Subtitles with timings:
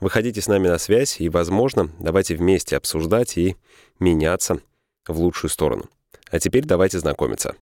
[0.00, 3.56] Выходите с нами на связь и, возможно, давайте вместе обсуждать и
[3.98, 4.60] меняться
[5.06, 5.84] в лучшую сторону.
[6.30, 7.54] А теперь давайте знакомиться.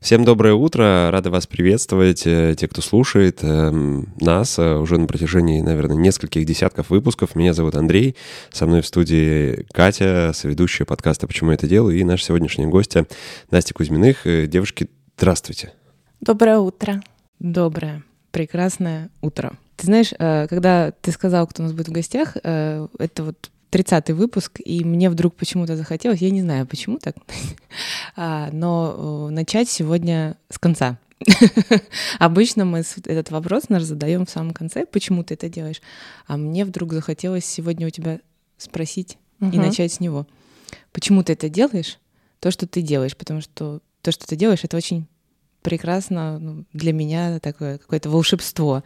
[0.00, 5.06] Всем доброе утро, рада вас приветствовать, э, те, кто слушает эм, нас э, уже на
[5.06, 7.36] протяжении, наверное, нескольких десятков выпусков.
[7.36, 8.16] Меня зовут Андрей,
[8.50, 13.06] со мной в студии Катя, соведущая подкаста «Почему я это делаю» и наша сегодняшняя гостья
[13.52, 14.26] Настя Кузьминых.
[14.26, 15.72] Э, девушки, здравствуйте.
[16.20, 17.00] Доброе утро.
[17.38, 18.02] Доброе,
[18.32, 19.56] прекрасное утро.
[19.82, 23.50] Ты знаешь, э, когда ты сказал, кто у нас будет в гостях, э, это вот
[23.72, 27.16] 30-й выпуск, и мне вдруг почему-то захотелось, я не знаю, почему так,
[28.16, 31.00] а, но э, начать сегодня с конца.
[32.20, 35.82] Обычно мы этот вопрос наш задаем в самом конце, почему ты это делаешь,
[36.28, 38.20] а мне вдруг захотелось сегодня у тебя
[38.58, 40.28] спросить и начать с него.
[40.92, 41.98] Почему ты это делаешь?
[42.38, 45.08] То, что ты делаешь, потому что то, что ты делаешь, это очень
[45.62, 48.82] прекрасно ну, для меня такое какое-то волшебство.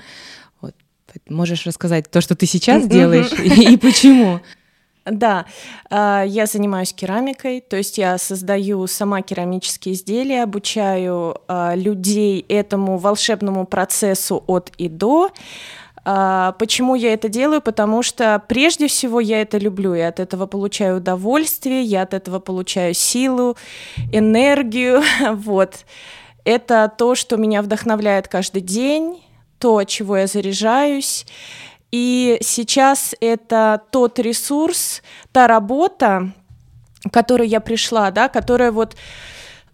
[1.29, 4.41] Можешь рассказать то, что ты сейчас делаешь и почему?
[5.07, 5.47] Да,
[5.89, 12.99] а, я занимаюсь керамикой, то есть я создаю сама керамические изделия, обучаю а, людей этому
[12.99, 15.31] волшебному процессу от и до.
[16.05, 17.61] А, почему я это делаю?
[17.61, 22.41] Потому что прежде всего я это люблю, я от этого получаю удовольствие, я от этого
[22.41, 23.57] получаю силу,
[24.13, 25.85] энергию, вот.
[26.45, 29.21] Это то, что меня вдохновляет каждый день,
[29.59, 31.27] то, чего я заряжаюсь.
[31.91, 36.33] И сейчас это тот ресурс, та работа,
[37.09, 38.97] к которой я пришла, да, которая вот,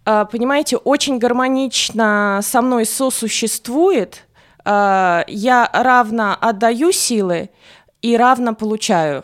[0.05, 4.25] а, понимаете, очень гармонично со мной сосуществует.
[4.63, 7.49] А, я равно отдаю силы
[8.01, 9.23] и равно получаю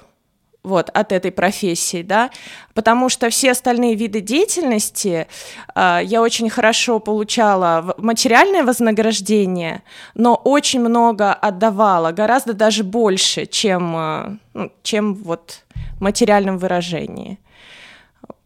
[0.64, 2.32] вот, от этой профессии, да,
[2.74, 5.28] потому что все остальные виды деятельности
[5.76, 9.84] э, я очень хорошо получала материальное вознаграждение,
[10.16, 15.64] но очень много отдавала, гораздо даже больше, чем, э, чем вот
[16.00, 17.40] материальном выражении.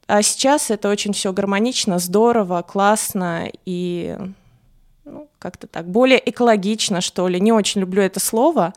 [0.06, 4.16] А сейчас это очень все гармонично, здорово, классно и
[5.06, 7.40] ну, как-то так, более экологично, что ли.
[7.40, 8.74] Не очень люблю это слово,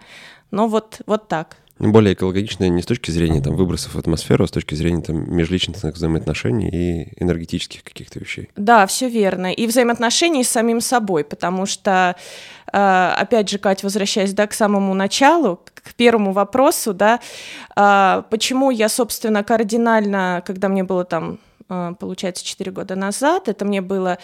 [0.50, 4.46] но вот, вот так более экологичная не с точки зрения там, выбросов в атмосферу, а
[4.46, 8.48] с точки зрения там, межличностных взаимоотношений и энергетических каких-то вещей.
[8.56, 9.52] Да, все верно.
[9.52, 12.16] И взаимоотношений с самим собой, потому что,
[12.72, 17.20] э, опять же, Кать, возвращаясь да, к самому началу, к первому вопросу, да,
[17.76, 21.38] э, почему я, собственно, кардинально, когда мне было там
[21.68, 23.48] э, получается, 4 года назад.
[23.48, 24.18] Это мне было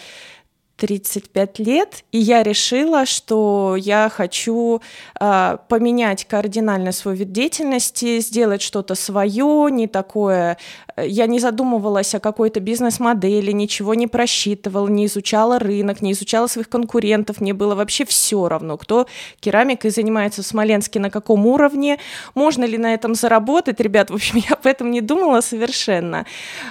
[0.83, 4.81] 35 лет, и я решила, что я хочу
[5.17, 10.57] э, поменять кардинально свой вид деятельности, сделать что-то свое, не такое.
[10.97, 16.67] Я не задумывалась о какой-то бизнес-модели, ничего не просчитывала, не изучала рынок, не изучала своих
[16.67, 19.07] конкурентов, мне было вообще все равно, кто
[19.39, 21.97] керамикой занимается в Смоленске, на каком уровне,
[22.35, 26.25] можно ли на этом заработать, ребят, в общем, я об этом не думала совершенно.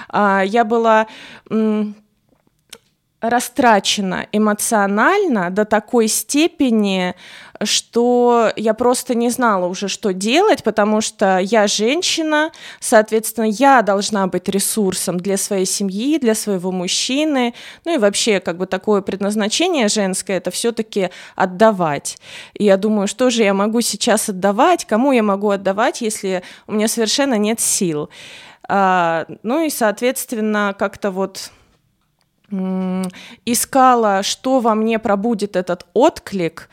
[0.07, 1.07] А, я была
[3.23, 7.15] растрачена эмоционально до такой степени,
[7.63, 12.51] что я просто не знала уже, что делать, потому что я женщина,
[12.81, 17.53] соответственно, я должна быть ресурсом для своей семьи, для своего мужчины,
[17.85, 22.17] ну и вообще как бы такое предназначение женское это все-таки отдавать.
[22.55, 26.73] И я думаю, что же я могу сейчас отдавать, кому я могу отдавать, если у
[26.73, 28.09] меня совершенно нет сил.
[28.67, 31.51] А, ну и, соответственно, как-то вот
[33.45, 36.69] искала, что во мне пробудет этот отклик,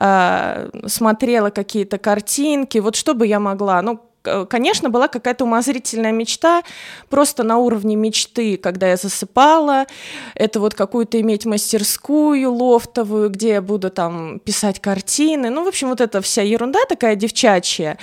[0.00, 4.00] э, смотрела какие-то картинки, вот что бы я могла, ну,
[4.48, 6.62] конечно, была какая-то умозрительная мечта,
[7.08, 9.86] просто на уровне мечты, когда я засыпала,
[10.34, 15.88] это вот какую-то иметь мастерскую лофтовую, где я буду там писать картины, ну, в общем,
[15.88, 17.98] вот эта вся ерунда такая девчачья.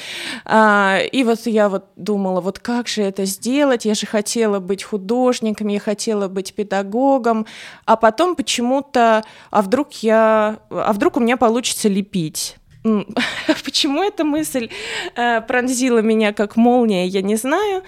[0.46, 4.84] А, и вот я вот думала, вот как же это сделать, я же хотела быть
[4.84, 7.46] художником, я хотела быть педагогом,
[7.86, 12.58] а потом почему-то, а вдруг я, а вдруг у меня получится лепить?
[13.64, 14.70] Почему эта мысль
[15.16, 17.84] э, пронзила меня как молния, я не знаю.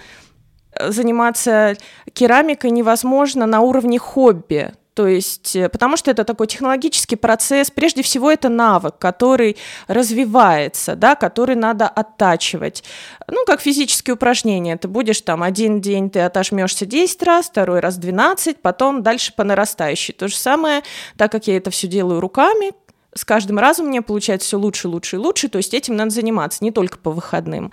[0.80, 1.76] Заниматься
[2.12, 4.72] керамикой невозможно на уровне хобби.
[4.94, 9.56] То есть, э, потому что это такой технологический процесс, прежде всего это навык, который
[9.88, 12.84] развивается, да, который надо оттачивать.
[13.28, 14.76] Ну, как физические упражнения.
[14.76, 19.42] Ты будешь там один день ты отожмешься 10 раз, второй раз 12, потом дальше по
[19.42, 20.14] нарастающей.
[20.14, 20.82] То же самое,
[21.16, 22.72] так как я это все делаю руками,
[23.14, 26.62] с каждым разом мне получается все лучше, лучше и лучше, то есть этим надо заниматься
[26.64, 27.72] не только по выходным.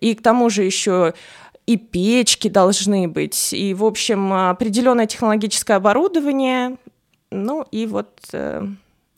[0.00, 1.14] И к тому же еще
[1.66, 6.76] и печки должны быть, и, в общем, определенное технологическое оборудование,
[7.30, 8.66] ну и вот э,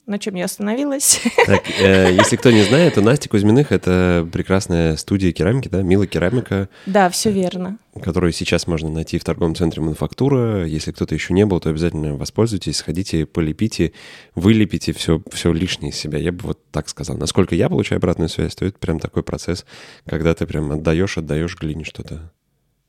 [0.07, 1.21] на чем я остановилась.
[1.47, 6.07] Так, э, если кто не знает, то Настя Кузьминых— это прекрасная студия керамики, да, Мила
[6.07, 6.69] Керамика.
[6.87, 7.79] Да, все верно.
[8.03, 10.65] Которую сейчас можно найти в торговом центре «Мануфактура».
[10.65, 13.93] Если кто-то еще не был, то обязательно воспользуйтесь, сходите, полепите,
[14.35, 16.19] вылепите все, все лишнее из себя.
[16.19, 17.17] Я бы вот так сказал.
[17.19, 19.67] Насколько я получаю обратную связь, то это прям такой процесс,
[20.07, 22.33] когда ты прям отдаешь, отдаешь глине что-то.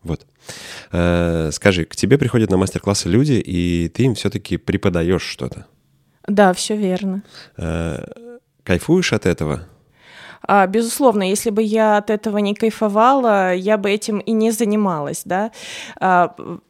[0.06, 0.26] Вот.
[0.92, 5.66] Э, скажи, к тебе приходят на мастер-классы люди, и ты им все-таки преподаешь что-то.
[6.28, 7.22] Да, все верно.
[7.58, 8.04] Э,
[8.64, 9.68] кайфуешь от этого?
[10.48, 15.24] А, безусловно, если бы я от этого не кайфовала, я бы этим и не занималась,
[15.26, 15.52] да.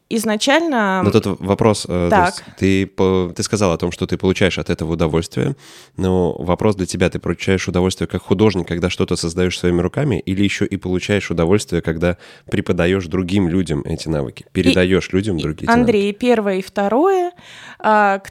[0.08, 1.02] Изначально...
[1.02, 2.44] Но тут вопрос, э, так.
[2.58, 5.56] ты, ты сказал о том, что ты получаешь от этого удовольствие,
[5.96, 10.44] но вопрос для тебя, ты получаешь удовольствие как художник, когда что-то создаешь своими руками, или
[10.44, 12.18] еще и получаешь удовольствие, когда
[12.48, 16.18] преподаешь другим людям эти навыки, передаешь и, людям другие Андрей, навыки?
[16.20, 17.32] первое и второе.
[17.80, 18.22] А,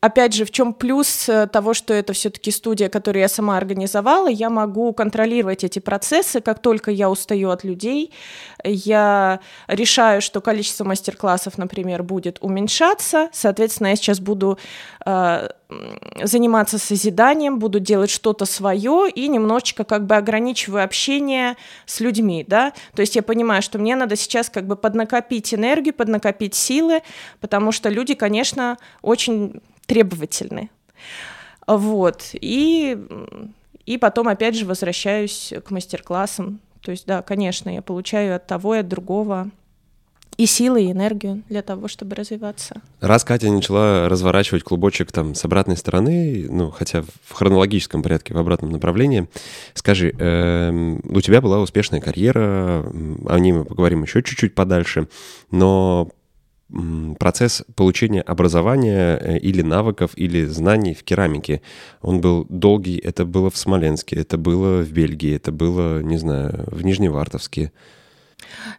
[0.00, 4.28] опять же, в чем плюс э, того, что это все-таки студия, которую я сама организовала,
[4.28, 8.12] я могу контролировать эти процессы, как только я устаю от людей,
[8.64, 13.28] я решаю, что количество мастер-классов, например, будет уменьшаться.
[13.32, 14.58] Соответственно, я сейчас буду
[15.06, 15.48] э,
[16.22, 21.56] заниматься созиданием, буду делать что-то свое и немножечко как бы ограничиваю общение
[21.86, 22.72] с людьми, да.
[22.94, 27.02] То есть я понимаю, что мне надо сейчас как бы поднакопить энергию, поднакопить силы,
[27.40, 30.70] потому что люди, конечно, очень требовательны.
[31.66, 32.30] Вот.
[32.32, 32.98] И,
[33.86, 36.58] и потом, опять же, возвращаюсь к мастер-классам.
[36.82, 39.50] То есть, да, конечно, я получаю от того и от другого
[40.36, 42.80] и силы, и энергию для того, чтобы развиваться.
[43.00, 48.38] Раз Катя начала разворачивать клубочек там с обратной стороны, ну, хотя в хронологическом порядке, в
[48.38, 49.28] обратном направлении,
[49.74, 52.84] скажи, э, у тебя была успешная карьера,
[53.26, 55.08] о ней мы поговорим еще чуть-чуть подальше,
[55.50, 56.10] но
[57.18, 61.62] процесс получения образования э, или навыков, или знаний в керамике,
[62.00, 66.68] он был долгий, это было в Смоленске, это было в Бельгии, это было, не знаю,
[66.70, 67.72] в Нижневартовске.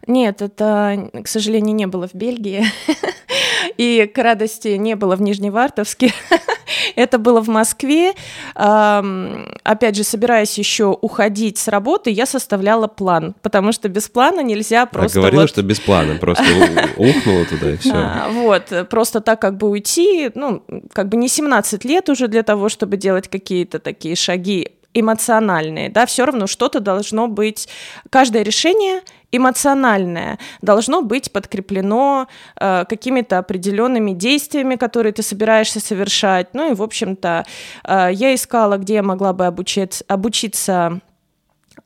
[0.06, 2.64] Нет, это, к сожалению, не было в Бельгии.
[3.76, 6.12] И к радости не было в Нижневартовске.
[6.96, 8.12] Это было в Москве.
[8.54, 14.86] Опять же, собираясь еще уходить с работы, я составляла план, потому что без плана нельзя
[14.86, 15.18] просто...
[15.18, 15.50] А говорила, вот...
[15.50, 16.44] что без плана, просто
[16.96, 17.92] ухнула туда и все.
[17.94, 20.62] А, вот, просто так как бы уйти, ну,
[20.92, 26.06] как бы не 17 лет уже для того, чтобы делать какие-то такие шаги эмоциональные, да,
[26.06, 27.68] все равно что-то должно быть,
[28.10, 29.00] каждое решение
[29.32, 32.28] эмоциональное должно быть подкреплено
[32.60, 36.52] э, какими-то определенными действиями, которые ты собираешься совершать.
[36.52, 37.46] Ну и, в общем-то,
[37.84, 41.00] э, я искала, где я могла бы обучиться, обучиться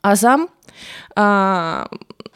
[0.03, 0.49] азам.
[1.15, 1.87] Э,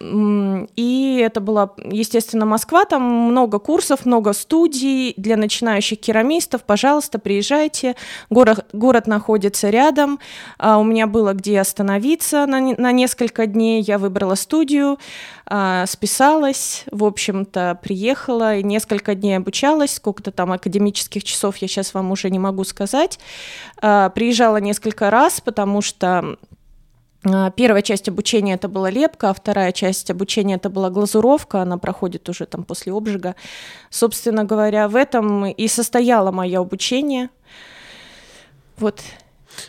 [0.03, 6.63] и это была, естественно, Москва, там много курсов, много студий для начинающих керамистов.
[6.63, 7.97] Пожалуйста, приезжайте.
[8.31, 10.19] Город, город находится рядом.
[10.59, 13.83] А, у меня было где остановиться на, на несколько дней.
[13.83, 14.99] Я выбрала студию,
[15.45, 19.95] а, списалась, в общем-то, приехала и несколько дней обучалась.
[19.95, 23.19] Сколько-то там академических часов я сейчас вам уже не могу сказать.
[23.83, 26.39] А, приезжала несколько раз, потому что
[27.23, 32.29] первая часть обучения это была лепка, а вторая часть обучения это была глазуровка, она проходит
[32.29, 33.35] уже там после обжига.
[33.91, 37.29] Собственно говоря, в этом и состояло мое обучение.
[38.79, 39.03] Вот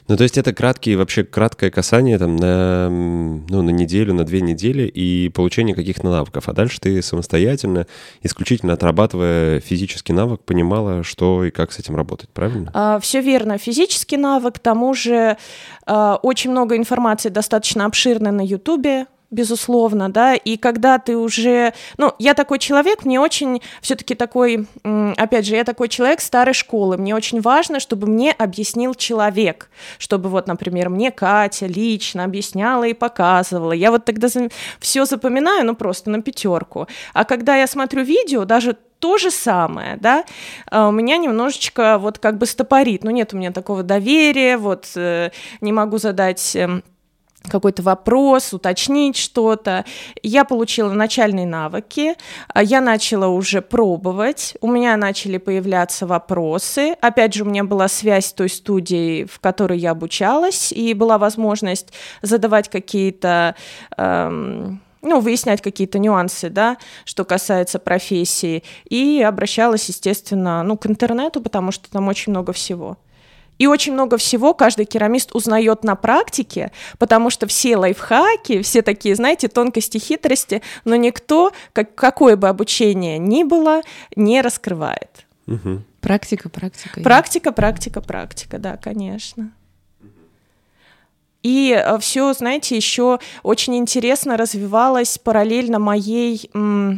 [0.07, 4.41] ну, то есть это краткие, вообще краткое касание там на, ну, на неделю, на две
[4.41, 6.47] недели и получение каких-то навыков.
[6.47, 7.87] А дальше ты самостоятельно,
[8.21, 12.71] исключительно отрабатывая физический навык, понимала, что и как с этим работать, правильно?
[12.73, 13.57] А, все верно.
[13.57, 15.37] Физический навык, к тому же
[15.85, 22.13] а, очень много информации достаточно обширной на Ютубе, безусловно, да, и когда ты уже, ну,
[22.19, 27.15] я такой человек, мне очень все-таки такой, опять же, я такой человек старой школы, мне
[27.15, 33.71] очень важно, чтобы мне объяснил человек, чтобы вот, например, мне Катя лично объясняла и показывала,
[33.71, 34.27] я вот тогда
[34.79, 39.97] все запоминаю, ну, просто на пятерку, а когда я смотрю видео, даже то же самое,
[39.99, 40.23] да,
[40.69, 44.89] а у меня немножечко вот как бы стопорит, ну, нет у меня такого доверия, вот
[44.95, 46.83] э, не могу задать эм,
[47.49, 49.85] какой-то вопрос, уточнить что-то.
[50.23, 52.15] Я получила начальные навыки,
[52.47, 56.95] а я начала уже пробовать, у меня начали появляться вопросы.
[57.01, 61.17] Опять же, у меня была связь с той студией, в которой я обучалась, и была
[61.17, 63.55] возможность задавать какие-то...
[63.97, 68.63] Эм, ну, выяснять какие-то нюансы, да, что касается профессии.
[68.87, 72.97] И обращалась, естественно, ну, к интернету, потому что там очень много всего.
[73.61, 79.13] И очень много всего каждый керамист узнает на практике, потому что все лайфхаки, все такие,
[79.13, 83.83] знаете, тонкости, хитрости, но никто, как, какое бы обучение ни было,
[84.15, 85.27] не раскрывает.
[85.45, 85.83] Угу.
[85.99, 87.01] Практика, практика.
[87.01, 89.51] Практика, практика, практика, да, конечно.
[91.43, 96.93] И э, все, знаете, еще очень интересно развивалось параллельно моей, а,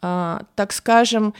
[0.00, 1.34] так скажем,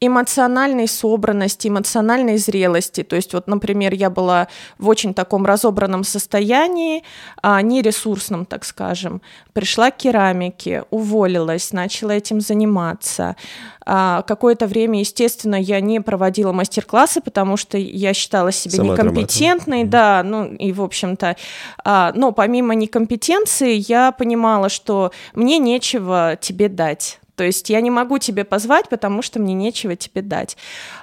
[0.00, 3.02] эмоциональной собранности, эмоциональной зрелости.
[3.02, 4.48] То есть вот, например, я была
[4.78, 7.04] в очень таком разобранном состоянии,
[7.42, 9.20] а, не ресурсном, так скажем.
[9.52, 13.36] Пришла к керамике, уволилась, начала этим заниматься.
[13.84, 19.84] А, какое-то время, естественно, я не проводила мастер-классы, потому что я считала себя Сама некомпетентной,
[19.84, 21.36] да, ну и, в общем-то,
[21.84, 27.90] а, но помимо некомпетенции я понимала, что мне нечего тебе дать то есть я не
[27.90, 30.58] могу тебе позвать, потому что мне нечего тебе дать.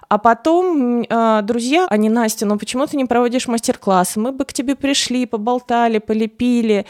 [0.07, 4.19] А потом э, друзья, они, Настя, ну почему ты не проводишь мастер-классы?
[4.19, 6.85] Мы бы к тебе пришли, поболтали, полепили.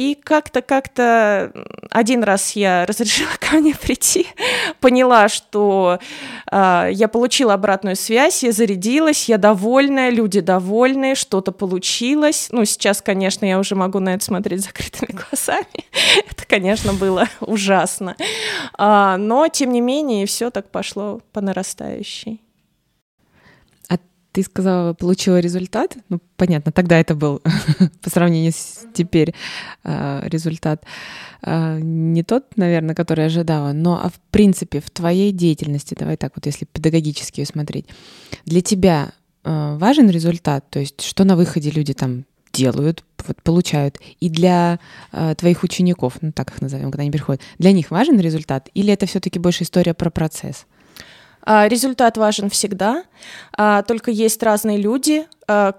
[0.00, 1.52] И как-то, как-то
[1.90, 4.26] один раз я разрешила ко мне прийти,
[4.80, 5.98] поняла, что
[6.50, 12.48] э, я получила обратную связь, я зарядилась, я довольная, люди довольны, что-то получилось.
[12.50, 15.84] Ну, сейчас, конечно, я уже могу на это смотреть закрытыми глазами.
[16.30, 18.16] это, конечно, было ужасно.
[18.78, 22.40] А, но, тем не менее, все так пошло по нарастающей.
[24.32, 25.96] Ты сказала, получила результат.
[26.08, 27.42] Ну, понятно, тогда это был
[28.02, 29.34] по сравнению с теперь
[29.82, 30.84] э, результат
[31.42, 36.32] э, не тот, наверное, который ожидала, но а в принципе в твоей деятельности, давай так
[36.36, 37.86] вот, если педагогически смотреть,
[38.44, 43.98] для тебя э, важен результат, то есть что на выходе люди там делают, вот, получают,
[44.20, 44.78] и для
[45.12, 48.92] э, твоих учеников, ну так их назовем, когда они приходят, для них важен результат, или
[48.92, 50.66] это все-таки больше история про процесс?
[50.66, 50.79] А,
[51.68, 53.04] результат важен всегда,
[53.56, 55.26] а, только есть разные люди,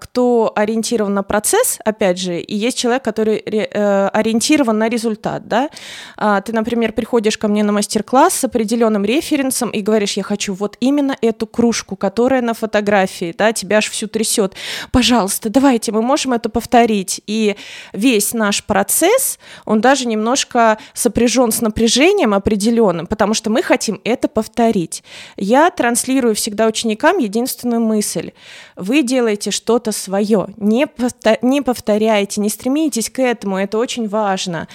[0.00, 5.70] кто ориентирован на процесс, опять же, и есть человек, который э, ориентирован на результат, да.
[6.16, 10.52] А, ты, например, приходишь ко мне на мастер-класс с определенным референсом и говоришь, я хочу
[10.52, 14.54] вот именно эту кружку, которая на фотографии, да, тебя аж всю трясет.
[14.90, 17.22] Пожалуйста, давайте, мы можем это повторить.
[17.26, 17.56] И
[17.92, 24.28] весь наш процесс, он даже немножко сопряжен с напряжением определенным, потому что мы хотим это
[24.28, 25.02] повторить.
[25.36, 28.32] Я транслирую всегда ученикам единственную мысль.
[28.76, 30.48] Вы делаете что-то свое.
[30.56, 34.66] Не, повтор, не повторяйте, не стремитесь к этому, это очень важно.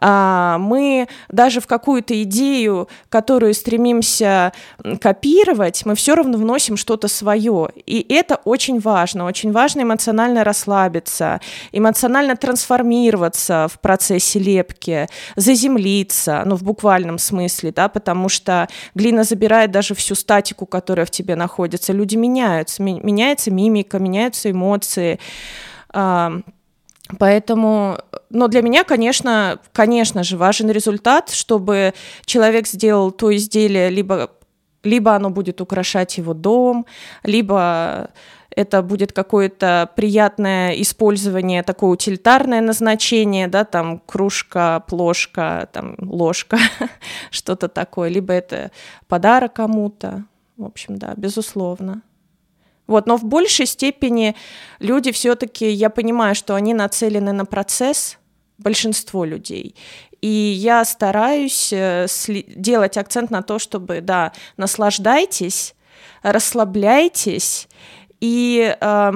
[0.00, 4.52] А, мы даже в какую-то идею, которую стремимся
[5.00, 7.68] копировать, мы все равно вносим что-то свое.
[7.84, 9.26] И это очень важно.
[9.26, 11.40] Очень важно эмоционально расслабиться,
[11.72, 15.06] эмоционально трансформироваться в процессе лепки,
[15.36, 21.10] заземлиться, ну, в буквальном смысле, да, потому что глина забирает даже всю статику, которая в
[21.10, 21.92] тебе находится.
[21.92, 25.18] Люди меняются, меняется мимика, меняется меняются эмоции.
[27.18, 27.98] Поэтому,
[28.30, 31.92] но для меня, конечно, конечно же, важен результат, чтобы
[32.24, 34.30] человек сделал то изделие, либо,
[34.84, 36.86] либо оно будет украшать его дом,
[37.24, 38.10] либо
[38.54, 46.58] это будет какое-то приятное использование, такое утилитарное назначение, да, там кружка, плошка, там ложка,
[47.32, 48.70] что-то такое, либо это
[49.08, 50.24] подарок кому-то,
[50.56, 52.02] в общем, да, безусловно.
[52.90, 54.34] Вот, но в большей степени
[54.80, 58.18] люди все-таки, я понимаю, что они нацелены на процесс,
[58.58, 59.76] большинство людей.
[60.20, 62.08] И я стараюсь э,
[62.48, 65.76] делать акцент на то, чтобы, да, наслаждайтесь,
[66.24, 67.68] расслабляйтесь
[68.20, 69.12] и э,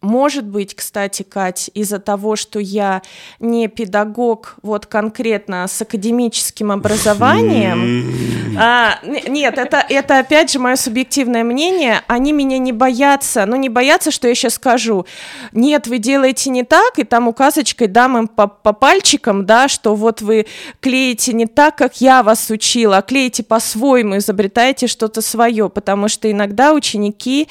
[0.00, 3.02] может быть, кстати, Кать, из-за того, что я
[3.38, 11.44] не педагог вот конкретно с академическим образованием, а, нет, это, это опять же мое субъективное
[11.44, 15.06] мнение, они меня не боятся, ну не боятся, что я сейчас скажу,
[15.52, 19.94] нет, вы делаете не так, и там указочкой дам им по, по пальчикам, да, что
[19.94, 20.46] вот вы
[20.80, 26.30] клеите не так, как я вас учила, а клеите по-своему, изобретаете что-то свое, потому что
[26.30, 27.48] иногда ученики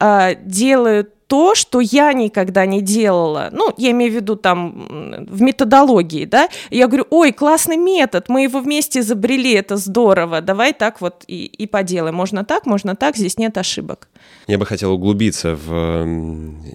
[0.00, 3.48] а, делают то, что я никогда не делала.
[3.52, 6.50] Ну, я имею в виду там в методологии, да.
[6.68, 11.46] Я говорю, ой, классный метод, мы его вместе изобрели, это здорово, давай так вот и,
[11.46, 12.16] и поделаем.
[12.16, 14.08] Можно так, можно так, здесь нет ошибок.
[14.46, 16.06] Я бы хотел углубиться в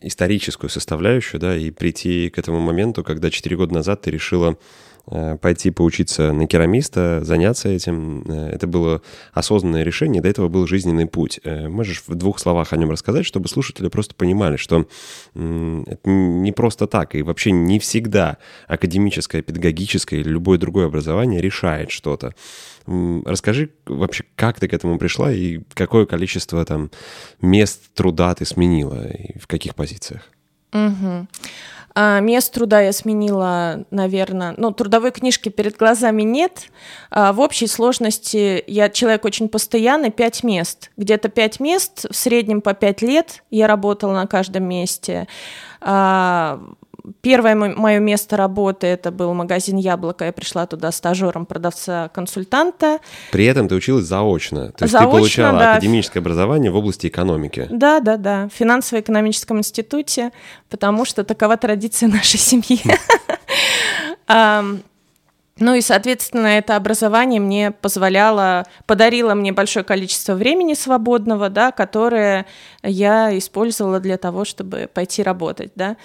[0.01, 4.57] историческую составляющую, да, и прийти к этому моменту, когда 4 года назад ты решила
[5.41, 8.23] пойти поучиться на керамиста, заняться этим.
[8.27, 9.01] Э, это было
[9.33, 11.39] осознанное решение, до этого был жизненный путь.
[11.43, 14.87] Э, можешь в двух словах о нем рассказать, чтобы слушатели просто понимали, что
[15.33, 18.37] это не просто так, и вообще не всегда
[18.67, 22.33] академическое, педагогическое или любое другое образование решает что-то.
[22.85, 26.91] Расскажи вообще, как ты к этому пришла и какое количество там
[27.41, 30.21] мест труда ты сменила и в каких позициях?
[30.73, 31.27] Угу.
[31.99, 36.67] А, мест труда я сменила, наверное, ну, трудовой книжки перед глазами нет.
[37.09, 40.91] А, в общей сложности я человек очень постоянный, пять мест.
[40.95, 45.27] Где-то пять мест, в среднем по пять лет я работала на каждом месте.
[45.81, 46.61] А,
[47.21, 50.25] Первое мое место работы это был магазин Яблоко.
[50.25, 52.99] Я пришла туда стажером продавца-консультанта.
[53.31, 54.71] При этом ты училась заочно.
[54.71, 55.71] То есть заочно, ты получала да.
[55.73, 57.67] академическое образование в области экономики.
[57.69, 58.49] Да, да, да.
[58.49, 60.31] В финансово-экономическом институте,
[60.69, 62.81] потому что такова традиция нашей семьи.
[65.59, 72.45] Ну и, соответственно, это образование мне позволяло, подарило мне большое количество времени свободного, да, которое
[72.83, 75.97] я использовала для того, чтобы пойти работать, да.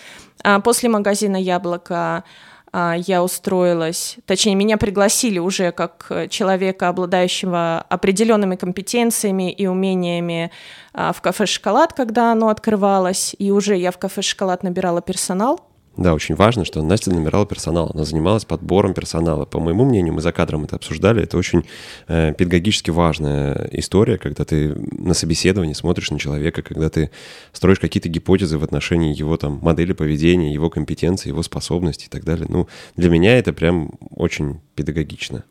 [0.43, 2.25] А после магазина «Яблоко»
[2.73, 10.51] а, я устроилась, точнее, меня пригласили уже как человека, обладающего определенными компетенциями и умениями
[10.95, 15.61] а, в кафе «Шоколад», когда оно открывалось, и уже я в кафе «Шоколад» набирала персонал,
[15.97, 19.45] да, очень важно, что Настя набирала персонал, она занималась подбором персонала.
[19.45, 21.65] По моему мнению, мы за кадром это обсуждали, это очень
[22.09, 27.11] э, педагогически важная история, когда ты на собеседовании смотришь на человека, когда ты
[27.53, 32.25] строишь какие-то гипотезы в отношении его там модели поведения, его компетенции, его способностей и так
[32.25, 32.47] далее.
[32.49, 35.45] Ну, для меня это прям очень педагогично.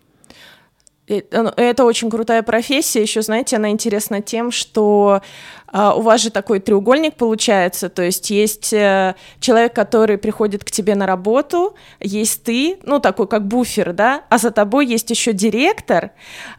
[1.32, 3.02] Ну, это очень крутая профессия.
[3.02, 5.22] Еще, знаете, она интересна тем, что
[5.68, 7.90] а, у вас же такой треугольник получается.
[7.90, 13.28] То есть есть э, человек, который приходит к тебе на работу, есть ты, ну такой
[13.28, 16.12] как буфер, да, а за тобой есть еще директор,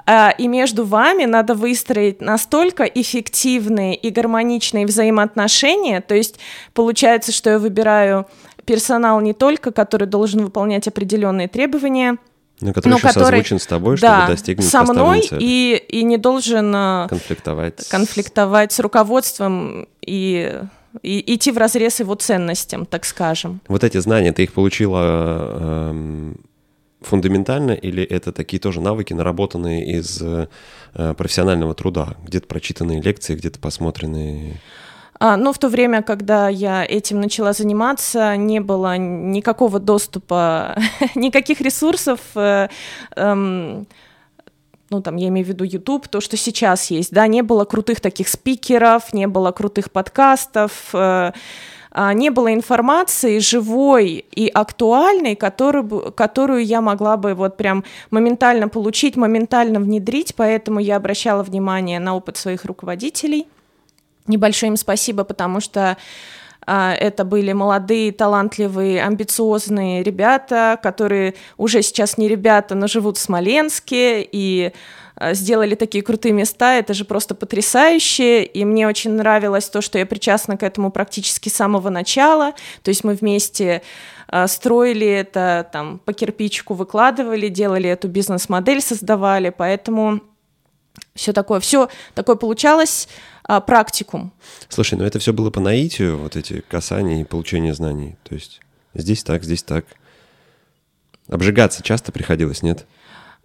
[0.06, 6.00] а, и между вами надо выстроить настолько эффективные и гармоничные взаимоотношения.
[6.00, 6.38] То есть
[6.72, 8.26] получается, что я выбираю
[8.64, 12.16] персонал не только, который должен выполнять определенные требования
[12.62, 15.40] ну, который но еще который, созвучен с тобой, чтобы да, достигнуть со мной цели.
[15.42, 17.88] И, и не должен э, конфликтовать.
[17.88, 20.60] конфликтовать с руководством и,
[21.02, 23.60] и идти в разрез его ценностям, так скажем.
[23.68, 26.32] Вот эти знания, ты их получила э,
[27.00, 30.46] фундаментально или это такие тоже навыки, наработанные из э,
[30.94, 32.16] профессионального труда?
[32.24, 34.60] Где-то прочитанные лекции, где-то посмотренные...
[35.24, 40.74] А, но в то время, когда я этим начала заниматься, не было никакого доступа,
[41.14, 42.18] никаких ресурсов.
[42.34, 42.66] Э,
[43.14, 43.86] эм,
[44.90, 48.00] ну, там, я имею в виду YouTube, то, что сейчас есть, да, не было крутых
[48.00, 51.30] таких спикеров, не было крутых подкастов, э,
[51.92, 58.68] а, не было информации живой и актуальной, которую, которую я могла бы вот прям моментально
[58.68, 63.46] получить, моментально внедрить, поэтому я обращала внимание на опыт своих руководителей–
[64.26, 65.96] Небольшое им спасибо, потому что
[66.64, 73.20] а, это были молодые, талантливые, амбициозные ребята, которые уже сейчас не ребята, но живут в
[73.20, 74.72] Смоленске и
[75.16, 79.98] а, сделали такие крутые места, это же просто потрясающе, и мне очень нравилось то, что
[79.98, 83.82] я причастна к этому практически с самого начала, то есть мы вместе
[84.28, 90.20] а, строили это, там, по кирпичику выкладывали, делали эту бизнес-модель, создавали, поэтому
[91.14, 93.08] все такое, все такое получалось,
[93.44, 94.32] а, практикум.
[94.68, 98.16] Слушай, ну это все было по наитию, вот эти касания и получение знаний.
[98.24, 98.60] То есть
[98.94, 99.84] здесь так, здесь так.
[101.28, 102.86] Обжигаться часто приходилось, нет?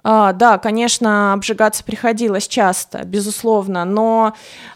[0.09, 4.33] А, да, конечно, обжигаться приходилось часто, безусловно, но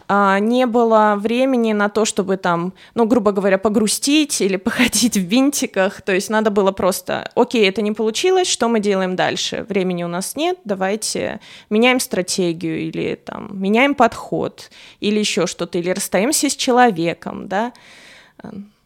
[0.10, 5.22] а, не было времени на то, чтобы там, ну, грубо говоря, погрустить или походить в
[5.22, 6.02] винтиках.
[6.02, 9.66] То есть надо было просто, окей, это не получилось, что мы делаем дальше?
[9.70, 11.40] Времени у нас нет, давайте
[11.70, 17.72] меняем стратегию или там меняем подход или еще что-то, или расстаемся с человеком, да,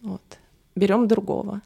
[0.03, 0.21] вот,
[0.75, 1.61] берем другого.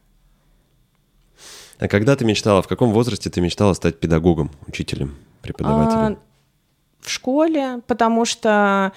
[1.80, 6.00] А когда ты мечтала, в каком возрасте ты мечтала стать педагогом, учителем, преподавателем?
[6.02, 6.18] А,
[7.02, 8.92] в школе, потому что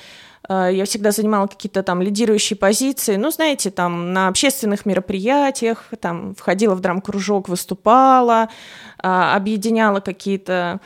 [0.49, 3.14] э, я всегда занимала какие-то там лидирующие позиции.
[3.14, 8.49] Ну, знаете, там на общественных мероприятиях, там входила в драм-кружок, выступала,
[9.03, 10.81] э, объединяла какие-то...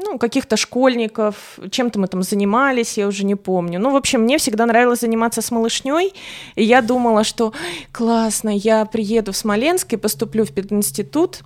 [0.00, 3.80] Ну, каких-то школьников, чем-то мы там занимались, я уже не помню.
[3.80, 6.14] Ну, в общем, мне всегда нравилось заниматься с малышней,
[6.54, 7.52] и я думала, что
[7.90, 11.40] классно, я приеду в Смоленск и поступлю в пединститут,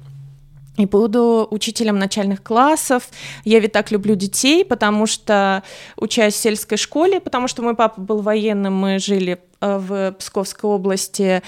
[0.77, 3.09] и буду учителем начальных классов.
[3.45, 5.63] Я ведь так люблю детей, потому что,
[5.97, 11.43] учась в сельской школе, потому что мой папа был военным, мы жили в Псковской области,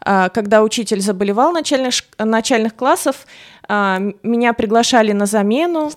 [0.00, 3.26] а, когда учитель заболевал начальных, начальных классов,
[3.68, 5.90] а, меня приглашали на замену.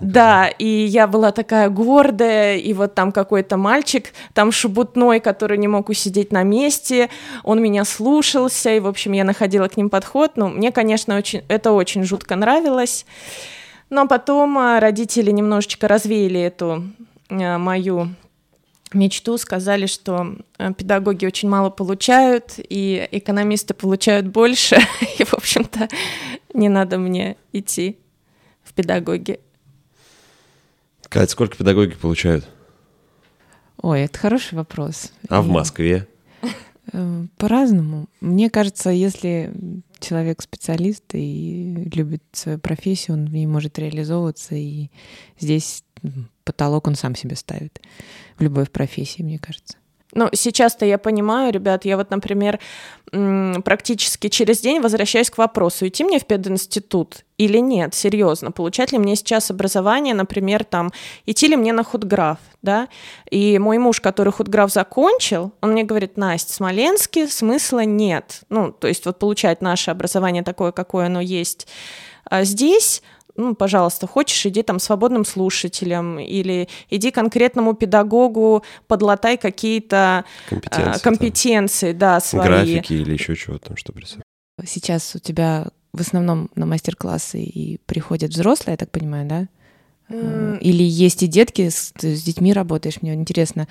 [0.00, 5.66] Да, и я была такая гордая, и вот там какой-то мальчик, там шебутной, который не
[5.66, 7.10] мог усидеть на месте,
[7.42, 10.32] он меня слушался, и, в общем, я находила к ним подход.
[10.36, 13.06] Ну, мне, конечно, очень, это очень жутко нравилось.
[13.90, 16.84] Но потом а, родители немножечко развеяли эту
[17.28, 18.10] мою
[18.92, 20.36] мечту, сказали, что
[20.76, 24.76] педагоги очень мало получают, и экономисты получают больше.
[25.18, 25.88] И, в общем-то,
[26.54, 27.98] не надо мне идти
[28.62, 29.40] в педагоги.
[31.08, 32.46] Кать, сколько педагоги получают?
[33.80, 35.12] Ой, это хороший вопрос.
[35.28, 36.08] А в Москве?
[36.92, 38.08] Э, по-разному.
[38.20, 39.52] Мне кажется, если
[39.98, 44.90] человек специалист и любит свою профессию, он в ней может реализовываться, и
[45.38, 45.84] здесь
[46.44, 47.80] потолок он сам себе ставит.
[48.38, 49.76] В любой профессии, мне кажется.
[50.14, 52.58] Ну, сейчас-то я понимаю, ребят, я вот, например,
[53.10, 58.98] практически через день возвращаюсь к вопросу, идти мне в пединститут или нет, серьезно, получать ли
[58.98, 60.92] мне сейчас образование, например, там,
[61.26, 62.88] идти ли мне на худграф, да,
[63.30, 68.72] и мой муж, который худграф закончил, он мне говорит, Настя, в Смоленске смысла нет, ну,
[68.72, 71.66] то есть вот получать наше образование такое, какое оно есть
[72.28, 73.02] а здесь,
[73.36, 80.98] ну, пожалуйста, хочешь, иди там свободным слушателем или иди конкретному педагогу, подлатай какие-то компетенции, а,
[80.98, 82.46] компетенции да, свои.
[82.46, 84.24] Графики или еще чего-то там, что присутствует.
[84.64, 89.48] Сейчас у тебя в основном на мастер-классы и приходят взрослые, я так понимаю, да?
[90.08, 90.58] Mm.
[90.60, 93.66] Или есть и детки, с, с детьми работаешь, мне интересно,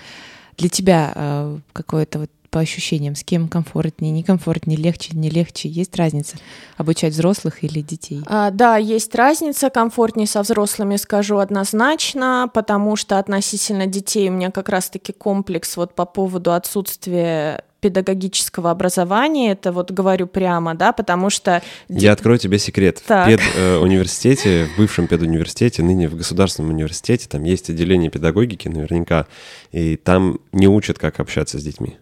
[0.57, 5.67] для тебя э, какое-то вот по ощущениям, с кем комфортнее, некомфортнее, легче, не легче?
[5.67, 6.37] Есть разница
[6.77, 8.21] обучать взрослых или детей?
[8.27, 9.69] А, да, есть разница.
[9.69, 15.95] Комфортнее со взрослыми скажу однозначно, потому что относительно детей у меня как раз-таки комплекс вот
[15.95, 21.62] по поводу отсутствия педагогического образования, это вот говорю прямо, да, потому что...
[21.88, 23.04] Я открою тебе секрет.
[23.06, 23.28] Так.
[23.28, 29.28] В педуниверситете, в бывшем педуниверситете, ныне в государственном университете, там есть отделение педагогики наверняка,
[29.71, 31.98] и там не учат, как общаться с детьми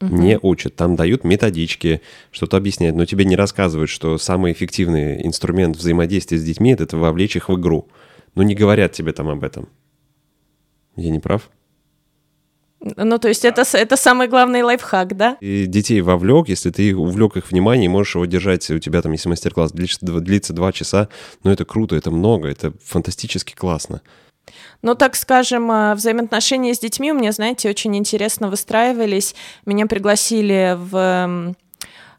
[0.00, 0.16] угу.
[0.16, 0.76] не учат.
[0.76, 6.44] Там дают методички, что-то объясняют, но тебе не рассказывают, что самый эффективный инструмент взаимодействия с
[6.44, 7.88] детьми— это вовлечь их в игру.
[8.36, 9.68] Но не говорят тебе там об этом.
[10.94, 11.50] Я не прав?
[12.82, 15.36] Ну, то есть это, это самый главный лайфхак, да?
[15.40, 19.28] И детей вовлек, если ты увлек их внимание, можешь его держать, у тебя там, если
[19.28, 21.08] мастер-класс длится, длится два часа,
[21.44, 24.02] ну, это круто, это много, это фантастически классно.
[24.82, 29.36] Ну, так скажем, э, взаимоотношения с детьми у меня, знаете, очень интересно выстраивались.
[29.64, 31.54] Меня пригласили в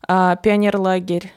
[0.07, 1.31] а, пионер-лагерь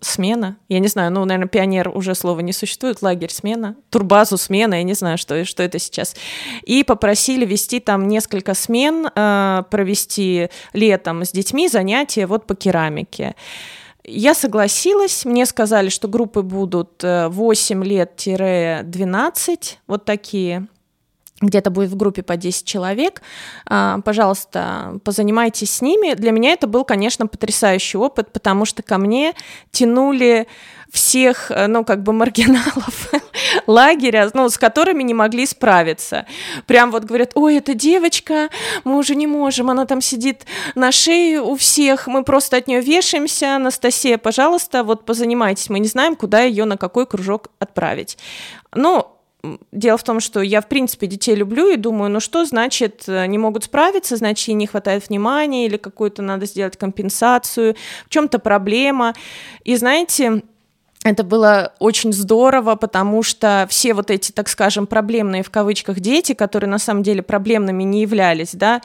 [0.00, 0.56] смена.
[0.68, 4.82] Я не знаю, ну, наверное, пионер уже слова не существует, лагерь смена, турбазу смена, я
[4.82, 6.16] не знаю, что, что это сейчас.
[6.62, 13.34] И попросили вести там несколько смен, э, провести летом с детьми занятия вот по керамике.
[14.04, 20.66] Я согласилась, мне сказали, что группы будут 8 э, лет-12, вот такие
[21.40, 23.22] где-то будет в группе по 10 человек,
[23.66, 26.14] а, пожалуйста, позанимайтесь с ними.
[26.14, 29.34] Для меня это был, конечно, потрясающий опыт, потому что ко мне
[29.70, 30.48] тянули
[30.90, 33.12] всех, э, ну, как бы маргиналов
[33.66, 36.26] лагеря, ну, с которыми не могли справиться.
[36.66, 38.48] Прям вот говорят, ой, эта девочка,
[38.84, 42.80] мы уже не можем, она там сидит на шее у всех, мы просто от нее
[42.80, 48.16] вешаемся, Анастасия, пожалуйста, вот позанимайтесь, мы не знаем, куда ее, на какой кружок отправить.
[48.74, 49.17] Ну,
[49.70, 53.26] Дело в том, что я, в принципе, детей люблю и думаю, ну что значит э,
[53.26, 59.14] не могут справиться, значит, не хватает внимания или какую-то надо сделать компенсацию, в чем-то проблема.
[59.62, 60.42] И знаете,
[61.04, 66.34] это было очень здорово, потому что все вот эти, так скажем, проблемные в кавычках дети,
[66.34, 68.82] которые на самом деле проблемными не являлись, да,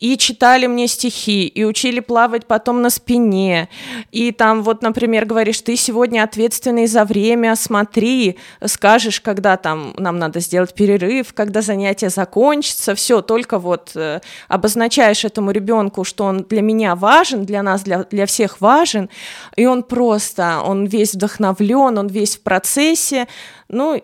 [0.00, 3.68] и читали мне стихи, и учили плавать потом на спине.
[4.10, 10.18] И там вот, например, говоришь, ты сегодня ответственный за время, смотри, скажешь, когда там нам
[10.18, 16.44] надо сделать перерыв, когда занятие закончится, все, только вот э, обозначаешь этому ребенку, что он
[16.44, 19.10] для меня важен, для нас, для, для всех важен,
[19.56, 23.28] и он просто, он весь вдохновлен, он весь в процессе,
[23.68, 24.02] ну,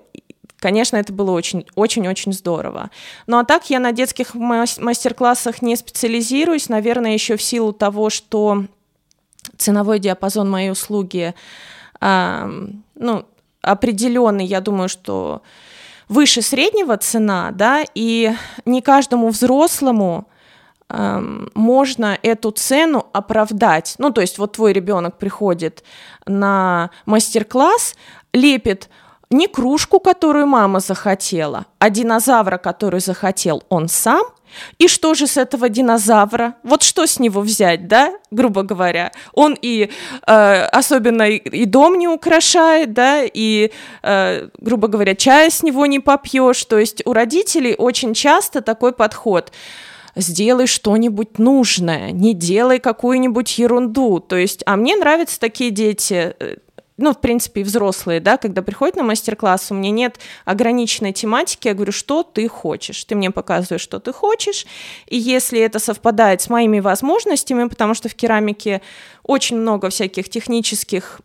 [0.59, 2.91] Конечно, это было очень-очень-очень здорово.
[3.27, 8.65] Ну а так я на детских мастер-классах не специализируюсь, наверное, еще в силу того, что
[9.57, 11.35] ценовой диапазон моей услуги,
[12.01, 13.27] э, ну,
[13.61, 15.43] определенный, я думаю, что
[16.09, 18.33] выше среднего цена, да, и
[18.65, 20.29] не каждому взрослому
[20.89, 23.97] можно эту цену оправдать.
[23.99, 25.83] Ну, то есть вот твой ребенок приходит
[26.27, 27.97] на мастер-класс,
[28.33, 28.89] лепит
[29.31, 34.25] не кружку, которую мама захотела, а динозавра, который захотел он сам,
[34.79, 36.55] и что же с этого динозавра?
[36.63, 39.13] Вот что с него взять, да, грубо говоря?
[39.33, 39.91] Он и
[40.27, 46.01] э, особенно и, дом не украшает, да, и, э, грубо говоря, чая с него не
[46.01, 46.65] попьешь.
[46.65, 49.53] То есть у родителей очень часто такой подход
[50.19, 54.21] сделай что-нибудь нужное, не делай какую-нибудь ерунду.
[54.21, 56.57] То есть, а мне нравятся такие дети, э,
[56.99, 61.69] ну, в принципе, и взрослые, да, когда приходят на мастер-класс, у меня нет ограниченной тематики,
[61.69, 63.05] я говорю, что ты хочешь.
[63.05, 64.67] Ты мне показываешь, что ты хочешь,
[65.07, 68.81] и если это совпадает с моими возможностями, потому что в керамике
[69.23, 71.21] очень много всяких технических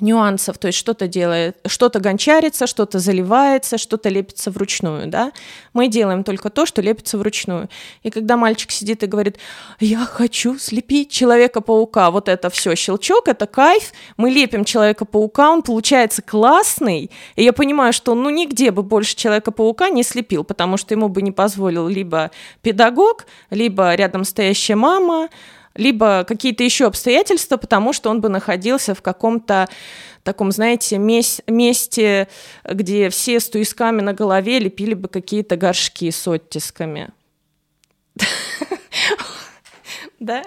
[0.00, 5.32] нюансов, то есть что-то делает, что-то гончарится, что-то заливается, что-то лепится вручную, да.
[5.72, 7.68] Мы делаем только то, что лепится вручную.
[8.02, 9.38] И когда мальчик сидит и говорит,
[9.80, 16.22] я хочу слепить Человека-паука, вот это все щелчок, это кайф, мы лепим Человека-паука, он получается
[16.22, 21.08] классный, и я понимаю, что ну нигде бы больше Человека-паука не слепил, потому что ему
[21.08, 22.30] бы не позволил либо
[22.62, 25.28] педагог, либо рядом стоящая мама,
[25.78, 29.68] либо какие-то еще обстоятельства, потому что он бы находился в каком-то
[30.24, 32.28] таком, знаете, месте,
[32.64, 37.10] где все с туисками на голове лепили бы какие-то горшки с оттисками.
[40.20, 40.42] Да?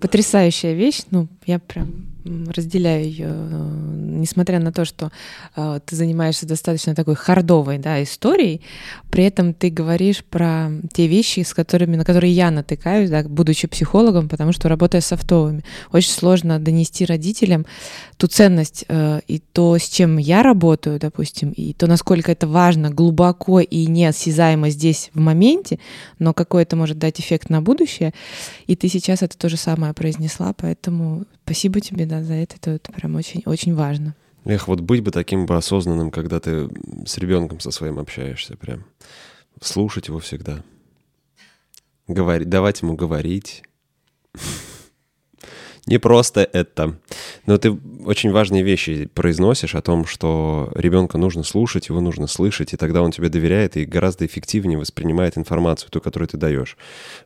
[0.00, 1.02] Потрясающая вещь.
[1.10, 2.06] Ну, я прям
[2.50, 5.10] разделяю ее, несмотря на то, что
[5.56, 8.60] э, ты занимаешься достаточно такой хардовой да, историей,
[9.10, 13.66] при этом ты говоришь про те вещи, с которыми, на которые я натыкаюсь, да, будучи
[13.66, 17.64] психологом, потому что работая софтовыми, очень сложно донести родителям
[18.18, 22.90] ту ценность э, и то, с чем я работаю, допустим, и то, насколько это важно
[22.90, 25.78] глубоко и неосязаемо здесь в моменте,
[26.18, 28.12] но какой это может дать эффект на будущее.
[28.66, 32.56] И ты сейчас это то же самое произнесла, поэтому спасибо тебе да, за это.
[32.56, 34.14] Это, это прям очень, очень важно.
[34.44, 36.68] Эх, вот быть бы таким бы осознанным, когда ты
[37.06, 38.84] с ребенком со своим общаешься, прям
[39.60, 40.62] слушать его всегда,
[42.06, 43.62] говорить, давать ему говорить.
[45.88, 46.96] Не просто это.
[47.46, 47.72] Но ты
[48.04, 53.00] очень важные вещи произносишь о том, что ребенка нужно слушать, его нужно слышать, и тогда
[53.00, 56.76] он тебе доверяет и гораздо эффективнее воспринимает информацию, ту, которую ты даешь.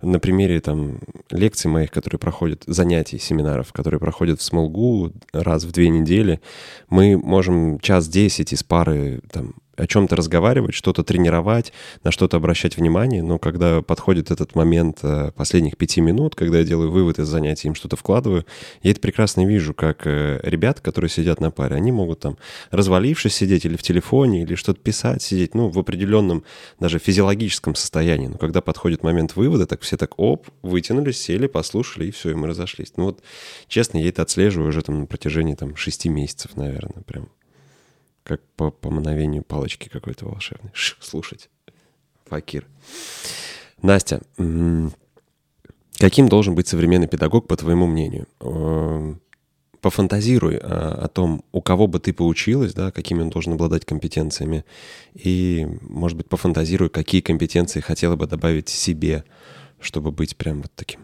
[0.01, 1.01] На примере там
[1.33, 6.41] лекций моих, которые проходят, занятий, семинаров, которые проходят в Смолгу раз в две недели,
[6.89, 11.73] мы можем час десять из пары там о чем-то разговаривать, что-то тренировать,
[12.05, 16.65] на что-то обращать внимание, но когда подходит этот момент э, последних пяти минут, когда я
[16.65, 18.45] делаю вывод из занятий, им что-то вкладываю,
[18.83, 22.37] я это прекрасно вижу, как э, ребят, которые сидят на паре, они могут там
[22.71, 26.45] развалившись сидеть или в телефоне, или что-то писать, сидеть, ну, в определенном
[26.79, 28.27] даже физиологическом состоянии.
[28.27, 32.35] Но когда подходит момент вывода, так все так, оп, вытянулись, сели, послушали, и все, и
[32.35, 32.93] мы разошлись.
[32.97, 33.21] Ну вот,
[33.69, 37.29] честно, я это отслеживаю уже там на протяжении там шести месяцев, наверное, прям
[38.23, 40.71] как по, по мановению палочки какой-то волшебной.
[40.75, 41.51] Ш, слушать.
[42.27, 42.67] Факир.
[43.83, 44.23] Настя,
[45.99, 48.27] каким должен быть современный педагог, по твоему мнению?
[48.41, 49.21] Эм,
[49.81, 54.65] пофантазируй о, о том, у кого бы ты поучилась, да, какими он должен обладать компетенциями,
[55.15, 59.25] и, может быть, пофантазируй, какие компетенции хотела бы добавить себе,
[59.81, 61.01] чтобы быть прям вот таким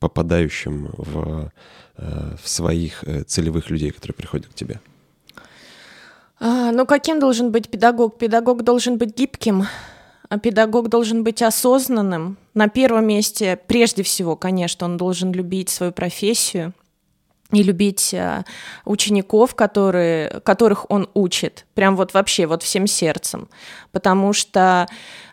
[0.00, 1.52] попадающим в,
[1.96, 4.80] э, в своих э, целевых людей, которые приходят к тебе.
[6.44, 8.18] А, ну, каким должен быть педагог?
[8.18, 9.68] Педагог должен быть гибким,
[10.28, 12.36] а педагог должен быть осознанным.
[12.52, 16.72] На первом месте, прежде всего, конечно, он должен любить свою профессию
[17.52, 18.44] и любить а,
[18.84, 23.48] учеников, которые, которых он учит, прям вот вообще, вот всем сердцем.
[23.92, 24.88] Потому что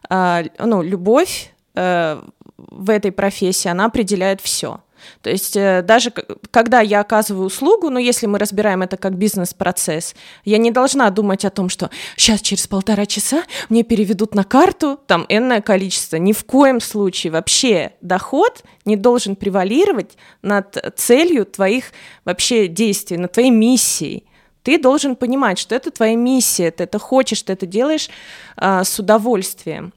[0.10, 2.22] а, ну, любовь э,
[2.56, 4.82] в этой профессии, она определяет все.
[5.22, 6.12] То есть э, даже
[6.52, 11.46] когда я оказываю услугу, ну если мы разбираем это как бизнес-процесс, я не должна думать
[11.46, 16.18] о том, что сейчас через полтора часа мне переведут на карту там энное количество.
[16.18, 21.86] Ни в коем случае вообще доход не должен превалировать над целью твоих
[22.26, 24.26] вообще действий, над твоей миссией.
[24.64, 28.10] Ты должен понимать, что это твоя миссия, ты это хочешь, ты это делаешь
[28.58, 29.94] а, с удовольствием.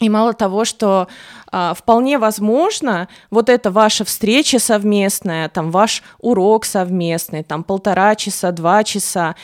[0.00, 1.06] И мало того, что
[1.52, 8.50] а, вполне возможно, вот эта ваша встреча совместная, там ваш урок совместный, там полтора часа,
[8.50, 9.36] два часа,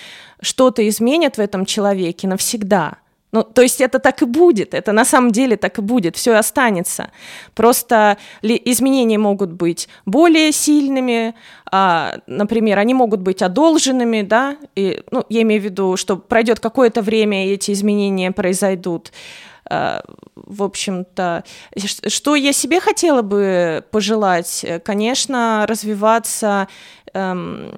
[0.43, 2.97] что-то изменит в этом человеке навсегда.
[3.33, 6.35] Ну, то есть это так и будет, это на самом деле так и будет, все
[6.35, 7.11] останется.
[7.55, 11.37] Просто ли изменения могут быть более сильными,
[11.71, 16.59] а, например, они могут быть одолженными, да, и, ну, я имею в виду, что пройдет
[16.59, 19.13] какое-то время, и эти изменения произойдут.
[19.71, 20.03] А,
[20.35, 21.45] в общем-то,
[22.09, 26.67] что я себе хотела бы пожелать, конечно, развиваться
[27.15, 27.71] эм,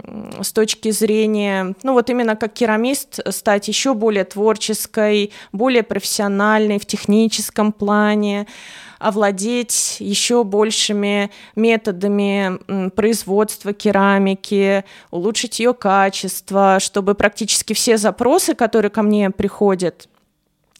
[0.43, 6.87] с точки зрения, ну вот именно как керамист, стать еще более творческой, более профессиональной в
[6.87, 8.47] техническом плане,
[8.99, 19.03] овладеть еще большими методами производства керамики, улучшить ее качество, чтобы практически все запросы, которые ко
[19.03, 20.09] мне приходят,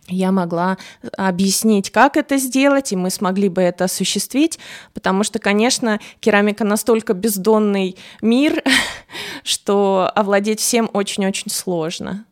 [0.09, 0.79] я могла
[1.17, 4.59] объяснить, как это сделать, и мы смогли бы это осуществить,
[4.95, 8.63] потому что, конечно, керамика настолько бездонный мир,
[9.45, 12.25] что овладеть всем очень-очень сложно.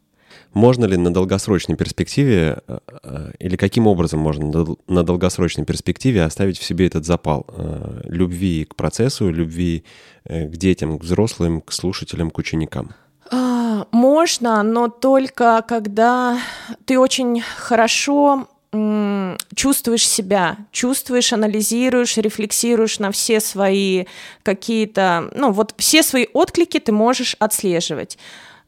[0.52, 6.59] Можно ли на долгосрочной перспективе, э, э, или каким образом можно на долгосрочной перспективе оставить
[6.59, 9.85] в себе этот запал э, любви к процессу, любви
[10.24, 12.90] к детям, к взрослым, к слушателям, к ученикам?
[13.90, 16.38] Можно, но только когда
[16.84, 18.48] ты очень хорошо
[19.54, 24.04] чувствуешь себя, чувствуешь, анализируешь, рефлексируешь на все свои
[24.44, 28.16] какие-то, ну вот все свои отклики ты можешь отслеживать.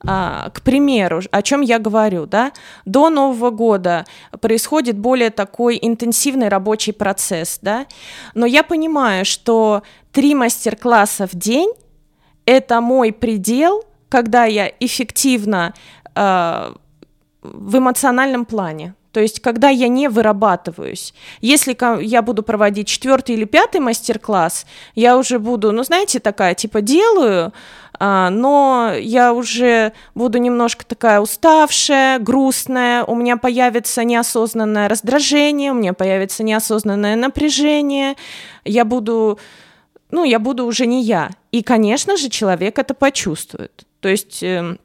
[0.05, 2.51] А, к примеру, о чем я говорю, да,
[2.85, 4.05] до Нового года
[4.41, 7.87] происходит более такой интенсивный рабочий процесс, да,
[8.35, 11.71] но я понимаю, что три мастер-класса в день–
[12.45, 15.73] это мой предел– когда я эффективно
[16.15, 16.73] э,
[17.43, 18.95] в эмоциональном плане.
[19.13, 21.15] То есть, когда я не вырабатываюсь.
[21.41, 26.83] Если я буду проводить четвертый или пятый мастер-класс, я уже буду, ну, знаете, такая, типа,
[26.83, 27.55] делаю,
[27.99, 35.75] а, но я уже буду немножко такая уставшая, грустная, у меня появится неосознанное раздражение, у
[35.75, 38.17] меня появится неосознанное напряжение,
[38.65, 39.39] я буду,
[40.11, 41.31] ну, я буду уже не я.
[41.51, 43.87] И, конечно же, человек это почувствует.
[44.03, 44.79] То есть эм,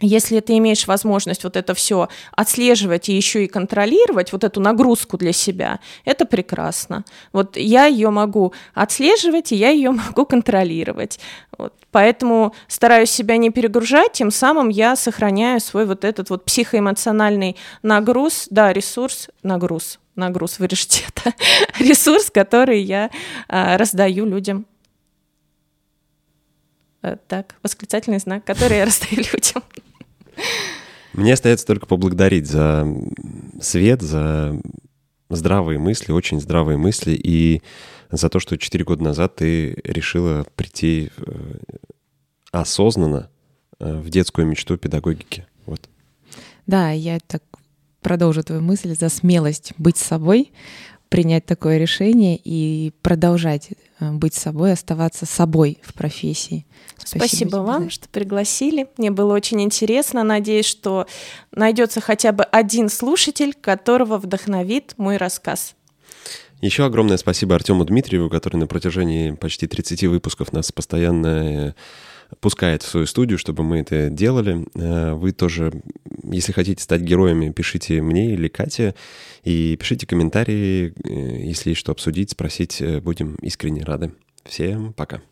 [0.00, 5.16] если ты имеешь возможность вот это все отслеживать и еще и контролировать, вот эту нагрузку
[5.16, 7.04] для себя, это прекрасно.
[7.32, 11.20] Вот я ее могу отслеживать, и я ее могу контролировать.
[11.56, 11.74] Вот.
[11.90, 18.46] Поэтому стараюсь себя не перегружать, тем самым я сохраняю свой вот этот вот психоэмоциональный нагруз,
[18.50, 21.34] да, ресурс, нагруз, нагруз, вырежьте это,
[21.78, 23.10] ресурс, который я
[23.48, 24.66] а, раздаю людям.
[27.02, 29.62] Э, так, восклицательный знак, который я раздаю людям.
[31.12, 32.86] Мне остается только поблагодарить за
[33.60, 34.58] свет, за
[35.28, 37.62] здравые мысли, очень здравые мысли, и
[38.10, 41.32] за то, что четыре года назад ты решила прийти э,
[42.50, 43.30] осознанно
[43.78, 45.46] э, в детскую мечту педагогики.
[45.66, 45.88] Вот.
[46.66, 47.42] Да, я так
[48.00, 50.52] продолжу твою мысль за смелость быть собой,
[51.08, 53.70] принять такое решение и продолжать
[54.10, 56.66] быть собой, оставаться собой в профессии.
[56.98, 58.88] Спасибо, Спасибо вам, что пригласили.
[58.96, 60.24] Мне было очень интересно.
[60.24, 61.06] Надеюсь, что
[61.52, 65.74] найдется хотя бы один слушатель, которого вдохновит мой рассказ.
[66.60, 71.74] Еще огромное спасибо Артему Дмитриеву, который на протяжении почти 30 выпусков нас постоянно
[72.40, 74.66] пускает в свою студию, чтобы мы это делали.
[74.74, 75.72] Э, вы тоже,
[76.24, 78.94] если хотите стать героями, пишите мне или Кате
[79.44, 84.12] и пишите комментарии, э, если есть что обсудить, спросить, э, будем искренне рады.
[84.44, 85.22] Всем пока.